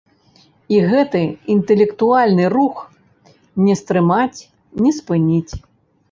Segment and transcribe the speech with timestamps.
[0.75, 1.19] І гэты
[1.55, 2.77] інтэлектуальны рух
[3.65, 4.39] не стрымаць,
[4.87, 5.53] не спыніць.